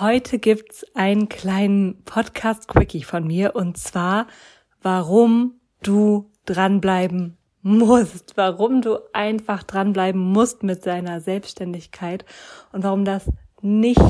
[0.00, 4.26] heute gibt's einen kleinen Podcast Quickie von mir und zwar,
[4.80, 12.24] warum du dranbleiben musst, warum du einfach dranbleiben musst mit deiner Selbstständigkeit
[12.72, 13.30] und warum das
[13.60, 14.00] nicht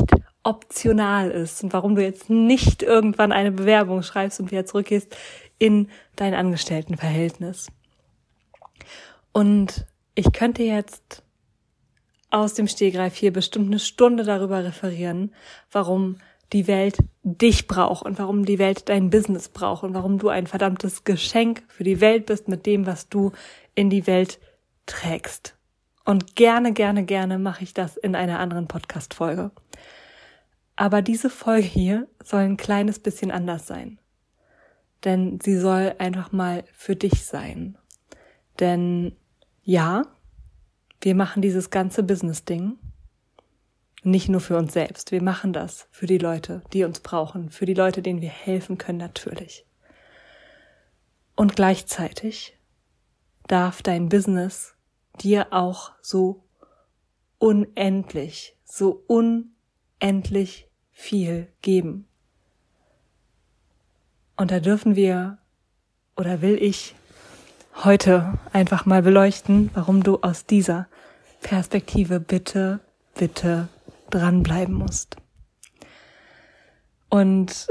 [0.42, 5.14] optional ist und warum du jetzt nicht irgendwann eine Bewerbung schreibst und wieder zurückgehst
[5.58, 7.68] in dein Angestelltenverhältnis.
[9.32, 11.22] Und ich könnte jetzt
[12.32, 15.32] aus dem Stehgreif hier bestimmt eine Stunde darüber referieren,
[15.70, 16.16] warum
[16.52, 20.46] die Welt dich braucht und warum die Welt dein Business braucht und warum du ein
[20.46, 23.32] verdammtes Geschenk für die Welt bist mit dem, was du
[23.74, 24.38] in die Welt
[24.86, 25.56] trägst.
[26.04, 29.50] Und gerne, gerne, gerne mache ich das in einer anderen Podcast-Folge.
[30.74, 33.98] Aber diese Folge hier soll ein kleines bisschen anders sein.
[35.04, 37.78] Denn sie soll einfach mal für dich sein.
[38.58, 39.16] Denn
[39.62, 40.06] ja,
[41.02, 42.78] wir machen dieses ganze Business-Ding
[44.04, 45.12] nicht nur für uns selbst.
[45.12, 48.78] Wir machen das für die Leute, die uns brauchen, für die Leute, denen wir helfen
[48.78, 49.64] können, natürlich.
[51.36, 52.58] Und gleichzeitig
[53.46, 54.74] darf dein Business
[55.20, 56.44] dir auch so
[57.38, 62.06] unendlich, so unendlich viel geben.
[64.36, 65.38] Und da dürfen wir
[66.16, 66.94] oder will ich
[67.84, 70.88] heute einfach mal beleuchten, warum du aus dieser
[71.42, 72.80] Perspektive bitte,
[73.14, 73.68] bitte
[74.10, 75.16] dranbleiben musst.
[77.08, 77.68] Und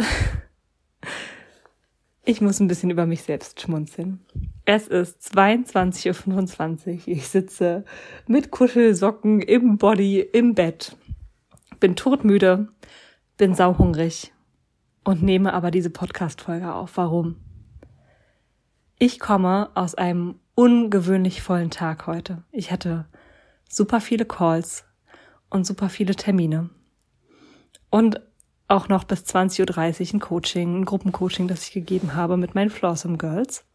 [2.25, 4.19] ich muss ein bisschen über mich selbst schmunzeln.
[4.65, 7.07] Es ist 22.25 Uhr.
[7.07, 7.85] Ich sitze
[8.27, 10.95] mit Kuschelsocken im Body im Bett.
[11.79, 12.67] Bin todmüde,
[13.37, 14.31] bin sauhungrig
[15.03, 16.97] und nehme aber diese Podcast-Folge auf.
[16.97, 17.37] Warum?
[18.99, 22.43] Ich komme aus einem ungewöhnlich vollen Tag heute.
[22.51, 23.07] Ich hatte
[23.71, 24.85] super viele Calls,
[25.51, 26.71] und super viele Termine.
[27.91, 28.21] Und
[28.67, 32.71] auch noch bis 20.30 Uhr ein Coaching, ein Gruppencoaching, das ich gegeben habe mit meinen
[32.71, 33.65] Flawsome Girls.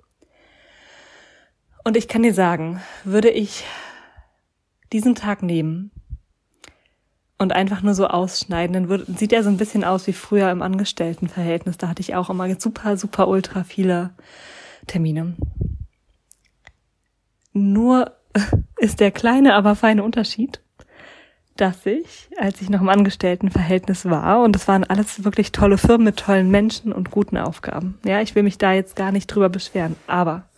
[1.84, 3.64] Und ich kann dir sagen, würde ich
[4.92, 5.90] diesen Tag nehmen
[7.38, 10.50] und einfach nur so ausschneiden, dann würde, sieht er so ein bisschen aus wie früher
[10.50, 11.76] im Angestelltenverhältnis.
[11.76, 14.14] Da hatte ich auch immer super, super, ultra viele
[14.86, 15.36] Termine.
[17.52, 18.16] Nur
[18.78, 20.60] ist der kleine, aber feine Unterschied,
[21.56, 26.04] dass ich, als ich noch im Angestelltenverhältnis war, und das waren alles wirklich tolle Firmen
[26.04, 27.98] mit tollen Menschen und guten Aufgaben.
[28.04, 30.48] Ja, ich will mich da jetzt gar nicht drüber beschweren, aber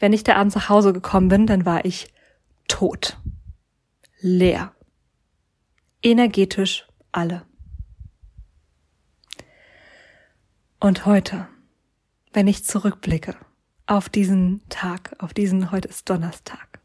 [0.00, 2.08] wenn ich da abends nach Hause gekommen bin, dann war ich
[2.68, 3.18] tot.
[4.20, 4.72] Leer.
[6.02, 7.42] Energetisch alle.
[10.80, 11.48] Und heute,
[12.32, 13.36] wenn ich zurückblicke
[13.86, 16.80] auf diesen Tag, auf diesen, heute ist Donnerstag,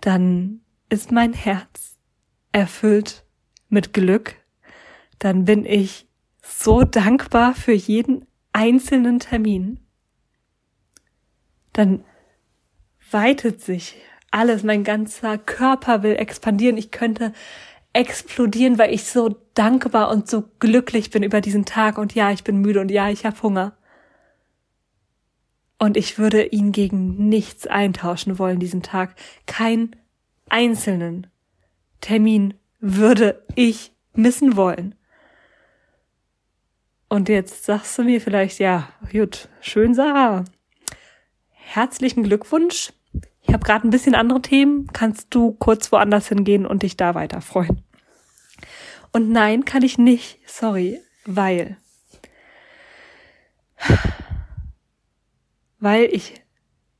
[0.00, 1.98] dann ist mein Herz
[2.52, 3.24] erfüllt
[3.68, 4.36] mit Glück,
[5.18, 6.08] dann bin ich
[6.42, 9.78] so dankbar für jeden einzelnen Termin.
[11.72, 12.04] Dann
[13.10, 13.96] weitet sich
[14.30, 17.32] alles, mein ganzer Körper will expandieren, ich könnte
[17.92, 21.98] explodieren, weil ich so dankbar und so glücklich bin über diesen Tag.
[21.98, 23.76] Und ja, ich bin müde und ja, ich habe Hunger.
[25.82, 29.14] Und ich würde ihn gegen nichts eintauschen wollen diesen Tag.
[29.46, 29.96] Kein
[30.50, 31.26] einzelnen
[32.02, 34.94] Termin würde ich missen wollen.
[37.08, 40.44] Und jetzt sagst du mir vielleicht, ja, gut, schön, Sarah.
[41.48, 42.92] Herzlichen Glückwunsch.
[43.40, 44.86] Ich habe gerade ein bisschen andere Themen.
[44.92, 47.82] Kannst du kurz woanders hingehen und dich da weiter freuen?
[49.12, 50.40] Und nein, kann ich nicht.
[50.46, 51.78] Sorry, weil
[55.80, 56.42] weil ich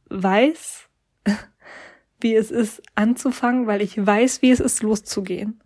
[0.08, 0.88] weiß,
[2.20, 5.60] wie es ist anzufangen, weil ich weiß, wie es ist loszugehen.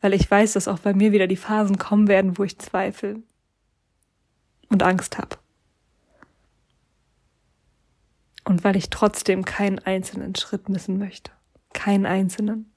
[0.00, 3.22] weil ich weiß, dass auch bei mir wieder die Phasen kommen werden, wo ich zweifle
[4.68, 5.38] und Angst habe.
[8.44, 11.30] Und weil ich trotzdem keinen einzelnen Schritt missen möchte.
[11.72, 12.72] Keinen einzelnen.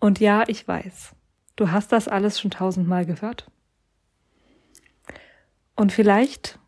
[0.00, 1.14] Und ja, ich weiß,
[1.54, 3.48] du hast das alles schon tausendmal gehört.
[5.76, 6.58] Und vielleicht,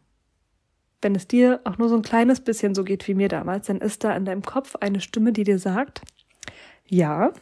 [1.03, 3.81] wenn es dir auch nur so ein kleines bisschen so geht wie mir damals, dann
[3.81, 6.03] ist da in deinem Kopf eine Stimme, die dir sagt,
[6.87, 7.33] ja,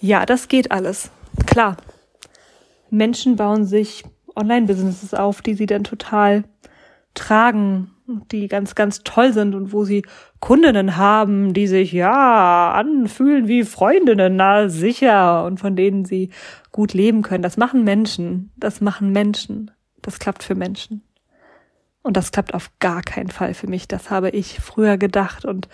[0.00, 1.10] ja, das geht alles.
[1.46, 1.76] Klar.
[2.90, 4.04] Menschen bauen sich
[4.36, 6.44] Online-Businesses auf, die sie dann total
[7.14, 7.90] tragen,
[8.30, 10.04] die ganz, ganz toll sind und wo sie
[10.40, 16.30] Kundinnen haben, die sich ja anfühlen wie Freundinnen, na sicher, und von denen sie
[16.70, 17.42] gut leben können.
[17.42, 18.52] Das machen Menschen.
[18.56, 19.72] Das machen Menschen.
[20.00, 21.02] Das klappt für Menschen.
[22.02, 23.88] Und das klappt auf gar keinen Fall für mich.
[23.88, 25.68] Das habe ich früher gedacht und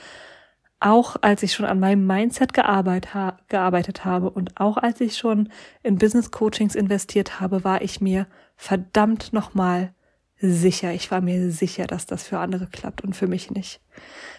[0.81, 5.17] auch als ich schon an meinem Mindset gearbeitet, ha gearbeitet habe und auch als ich
[5.17, 5.49] schon
[5.82, 8.26] in Business Coachings investiert habe, war ich mir
[8.56, 9.94] verdammt nochmal
[10.37, 10.93] sicher.
[10.93, 13.81] Ich war mir sicher, dass das für andere klappt und für mich nicht.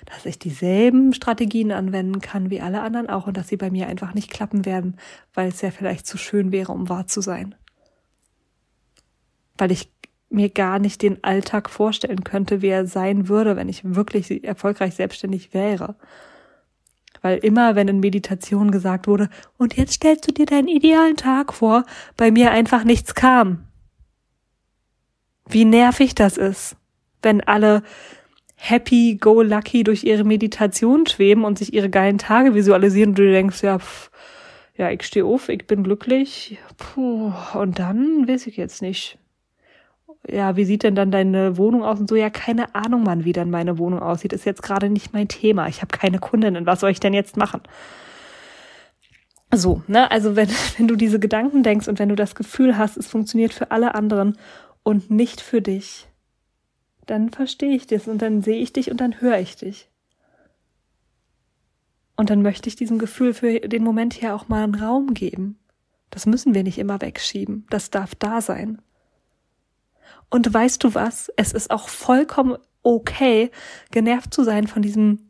[0.06, 3.88] Dass ich dieselben Strategien anwenden kann wie alle anderen auch und dass sie bei mir
[3.88, 4.98] einfach nicht klappen werden,
[5.34, 7.56] weil es ja vielleicht zu schön wäre, um wahr zu sein.
[9.58, 9.90] Weil ich
[10.36, 14.96] mir gar nicht den Alltag vorstellen könnte, wie er sein würde, wenn ich wirklich erfolgreich
[14.96, 15.96] selbstständig wäre
[17.26, 21.54] weil immer, wenn in Meditation gesagt wurde, und jetzt stellst du dir deinen idealen Tag
[21.54, 21.84] vor,
[22.18, 23.66] bei mir einfach nichts kam.
[25.50, 26.78] Wie nervig das ist,
[27.24, 27.82] wenn alle
[28.54, 33.32] happy, go lucky durch ihre Meditation schweben und sich ihre geilen Tage visualisieren und du
[33.32, 34.12] denkst, ja, pff,
[34.78, 39.18] ja, ich stehe auf, ich bin glücklich, puh, und dann weiß ich jetzt nicht
[40.30, 42.16] ja, wie sieht denn dann deine Wohnung aus und so?
[42.16, 44.34] Ja, keine Ahnung, Mann, wie dann meine Wohnung aussieht.
[44.34, 45.68] Ist jetzt gerade nicht mein Thema.
[45.68, 46.66] Ich habe keine Kundinnen.
[46.66, 47.62] Was soll ich denn jetzt machen?
[49.54, 52.98] So, ne, also wenn, wenn du diese Gedanken denkst und wenn du das Gefühl hast,
[52.98, 54.38] es funktioniert für alle anderen
[54.84, 56.08] und nicht für dich,
[57.06, 59.90] dann verstehe ich das und dann sehe ich dich und dann höre ich dich.
[62.18, 65.60] Und dann möchte ich diesem Gefühl für den Moment hier auch mal einen Raum geben.
[66.10, 67.68] Das müssen wir nicht immer wegschieben.
[67.70, 68.82] Das darf da sein.
[70.30, 71.32] Und weißt du was?
[71.38, 73.52] Es ist auch vollkommen okay,
[73.92, 75.30] genervt zu sein von diesem,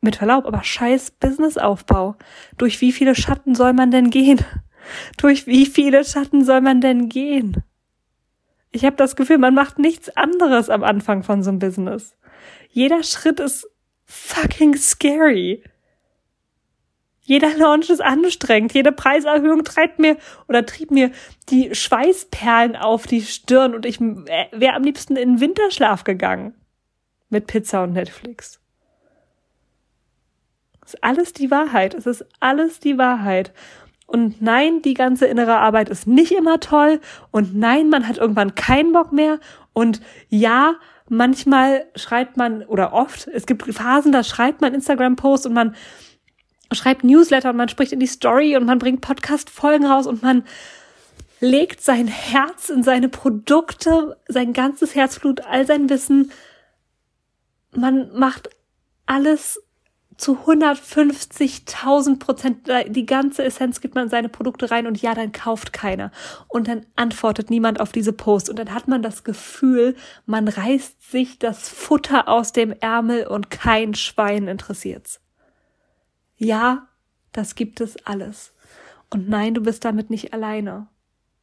[0.00, 2.16] mit Verlaub, aber scheiß Businessaufbau.
[2.58, 4.40] Durch wie viele Schatten soll man denn gehen?
[5.16, 7.64] Durch wie viele Schatten soll man denn gehen?
[8.70, 12.14] Ich habe das Gefühl, man macht nichts anderes am Anfang von so einem Business.
[12.70, 13.66] Jeder Schritt ist
[14.04, 15.64] fucking scary.
[17.26, 18.72] Jeder Launch ist anstrengend.
[18.72, 21.10] Jede Preiserhöhung treibt mir oder trieb mir
[21.48, 26.54] die Schweißperlen auf die Stirn und ich wäre am liebsten in Winterschlaf gegangen.
[27.28, 28.60] Mit Pizza und Netflix.
[30.84, 31.94] Ist alles die Wahrheit.
[31.94, 33.52] Es ist alles die Wahrheit.
[34.06, 37.00] Und nein, die ganze innere Arbeit ist nicht immer toll.
[37.32, 39.40] Und nein, man hat irgendwann keinen Bock mehr.
[39.72, 40.76] Und ja,
[41.08, 45.74] manchmal schreibt man, oder oft, es gibt Phasen, da schreibt man Instagram-Post und man
[46.72, 50.44] schreibt Newsletter und man spricht in die Story und man bringt Podcast-Folgen raus und man
[51.40, 56.32] legt sein Herz in seine Produkte, sein ganzes Herzblut, all sein Wissen.
[57.72, 58.48] Man macht
[59.04, 59.60] alles
[60.16, 65.32] zu 150.000 Prozent, die ganze Essenz gibt man in seine Produkte rein und ja, dann
[65.32, 66.10] kauft keiner.
[66.48, 68.48] Und dann antwortet niemand auf diese Post.
[68.48, 69.94] Und dann hat man das Gefühl,
[70.24, 75.20] man reißt sich das Futter aus dem Ärmel und kein Schwein interessiert's.
[76.36, 76.88] Ja,
[77.32, 78.52] das gibt es alles.
[79.10, 80.88] Und nein, du bist damit nicht alleine.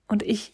[0.07, 0.53] Und ich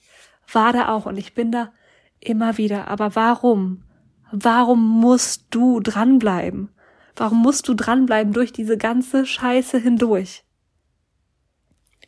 [0.52, 1.72] war da auch und ich bin da
[2.20, 2.88] immer wieder.
[2.88, 3.84] Aber warum?
[4.32, 6.70] Warum musst du dranbleiben?
[7.16, 10.44] Warum musst du dranbleiben durch diese ganze Scheiße hindurch?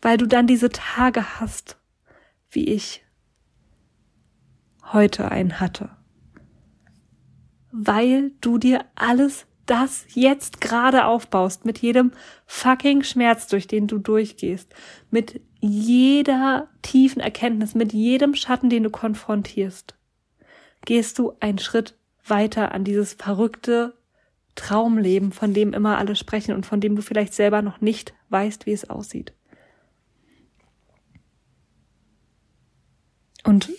[0.02, 1.78] Weil du dann diese Tage hast,
[2.50, 3.04] wie ich
[4.94, 5.90] heute einen hatte.
[7.72, 12.12] Weil du dir alles das jetzt gerade aufbaust, mit jedem
[12.46, 14.76] fucking Schmerz, durch den du durchgehst,
[15.12, 19.96] mit jeder tiefen Erkenntnis, mit jedem Schatten, den du konfrontierst,
[20.84, 23.94] gehst du einen Schritt weiter an dieses verrückte
[24.56, 28.66] Traumleben, von dem immer alle sprechen und von dem du vielleicht selber noch nicht weißt,
[28.66, 29.32] wie es aussieht.
[33.46, 33.70] Und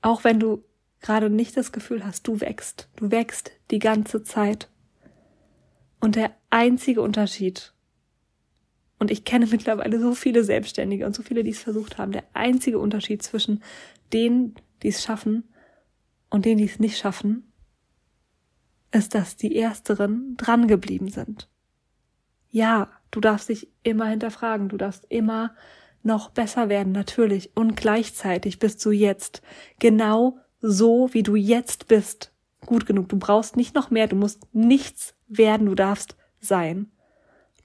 [0.00, 0.62] auch wenn du
[1.00, 4.68] gerade nicht das Gefühl hast, du wächst, du wächst die ganze Zeit.
[6.00, 7.72] Und der einzige Unterschied,
[8.98, 12.24] und ich kenne mittlerweile so viele Selbstständige und so viele, die es versucht haben, der
[12.34, 13.62] einzige Unterschied zwischen
[14.12, 15.44] denen, die es schaffen
[16.30, 17.52] und denen, die es nicht schaffen,
[18.90, 21.48] ist, dass die Ersteren dran geblieben sind.
[22.50, 25.54] Ja, du darfst dich immer hinterfragen, du darfst immer
[26.02, 27.54] noch besser werden, natürlich.
[27.54, 29.42] Und gleichzeitig bist du jetzt
[29.78, 32.32] genau so, wie du jetzt bist,
[32.64, 33.08] gut genug.
[33.08, 36.90] Du brauchst nicht noch mehr, du musst nichts werden, du darfst sein.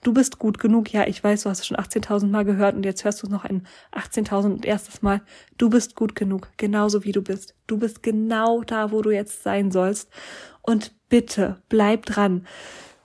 [0.02, 0.92] Du bist gut genug.
[0.92, 3.32] Ja, ich weiß, du hast es schon 18.000 Mal gehört und jetzt hörst du es
[3.32, 5.22] noch ein 18.000 erstes Mal.
[5.58, 7.56] Du bist gut genug, genauso wie du bist.
[7.68, 10.10] Du bist genau da, wo du jetzt sein sollst.
[10.62, 12.46] Und bitte, bleib dran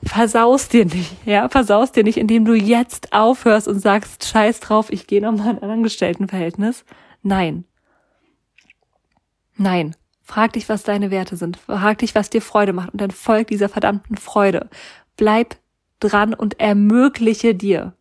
[0.03, 4.91] versaust dir nicht, ja, versaust dir nicht, indem du jetzt aufhörst und sagst, scheiß drauf,
[4.91, 6.85] ich gehe nochmal in ein Angestelltenverhältnis.
[7.23, 7.65] Nein.
[9.57, 9.97] Nein.
[10.28, 11.56] Frag dich, was deine Werte sind.
[11.56, 14.68] Frag dich, was dir Freude macht und dann folg dieser verdammten Freude.
[15.16, 15.56] Bleib
[16.00, 17.94] dran und ermögliche dir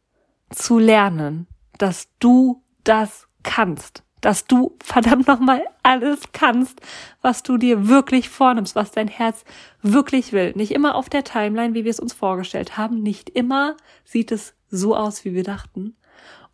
[0.50, 6.82] zu lernen, dass du das kannst dass du verdammt nochmal alles kannst,
[7.22, 9.46] was du dir wirklich vornimmst, was dein Herz
[9.82, 10.54] wirklich will.
[10.56, 13.02] Nicht immer auf der Timeline, wie wir es uns vorgestellt haben.
[13.04, 15.96] Nicht immer sieht es so aus, wie wir dachten.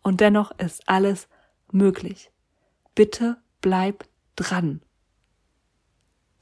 [0.02, 1.28] Und dennoch ist alles
[1.72, 2.30] möglich.
[2.94, 4.04] Bitte bleib
[4.36, 4.82] dran.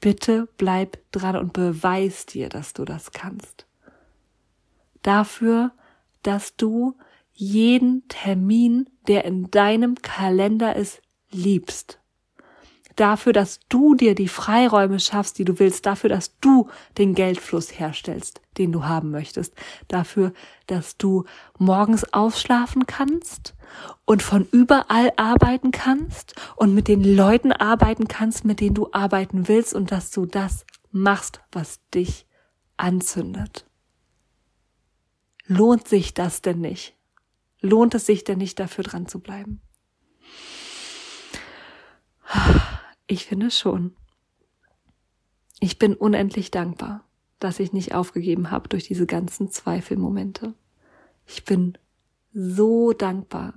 [0.03, 3.65] Bitte bleib dran und beweis dir, dass du das kannst.
[5.01, 5.71] Dafür,
[6.23, 6.97] dass du
[7.31, 12.01] jeden Termin, der in deinem Kalender ist, liebst.
[12.95, 17.79] Dafür, dass du dir die Freiräume schaffst, die du willst, dafür, dass du den Geldfluss
[17.79, 19.55] herstellst, den du haben möchtest,
[19.87, 20.33] dafür,
[20.67, 21.23] dass du
[21.57, 23.55] morgens ausschlafen kannst
[24.05, 29.47] und von überall arbeiten kannst und mit den Leuten arbeiten kannst, mit denen du arbeiten
[29.47, 32.27] willst und dass du das machst, was dich
[32.77, 33.65] anzündet.
[35.45, 36.95] Lohnt sich das denn nicht?
[37.59, 39.61] Lohnt es sich denn nicht, dafür dran zu bleiben?
[43.07, 43.95] Ich finde schon.
[45.59, 47.03] Ich bin unendlich dankbar,
[47.39, 50.53] dass ich nicht aufgegeben habe durch diese ganzen Zweifelmomente.
[51.25, 51.77] Ich bin
[52.33, 53.55] so dankbar,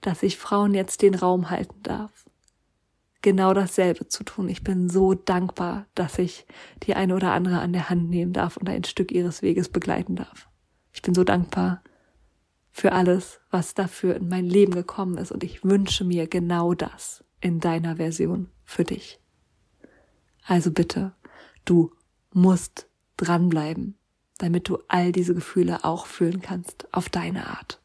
[0.00, 2.28] dass ich Frauen jetzt den Raum halten darf,
[3.22, 4.48] genau dasselbe zu tun.
[4.48, 6.46] Ich bin so dankbar, dass ich
[6.82, 10.16] die eine oder andere an der Hand nehmen darf und ein Stück ihres Weges begleiten
[10.16, 10.48] darf.
[10.92, 11.82] Ich bin so dankbar
[12.70, 17.24] für alles, was dafür in mein Leben gekommen ist und ich wünsche mir genau das
[17.40, 19.20] in deiner Version für dich.
[20.44, 21.12] Also bitte,
[21.64, 21.92] du
[22.32, 23.96] musst dranbleiben,
[24.38, 27.80] damit du all diese Gefühle auch fühlen kannst auf deine Art.